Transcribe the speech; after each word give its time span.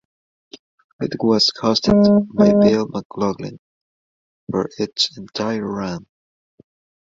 It 0.99 1.11
was 1.19 1.51
hosted 1.61 2.25
by 2.33 2.53
Bill 2.53 2.87
McGlaughlin 2.87 3.59
for 4.51 4.67
its 4.79 5.15
entire 5.15 5.63
run. 5.63 6.07